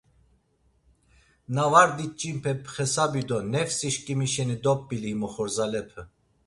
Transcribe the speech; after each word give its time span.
Na 1.53 1.65
var 1.71 1.89
diç̌inpe 1.97 2.51
pxesabi 2.63 3.21
do 3.29 3.37
nefsişǩimi 3.53 4.27
şeni 4.33 4.57
dop̌ili 4.63 5.09
him 5.11 5.21
oxorzalepe. 5.27 6.01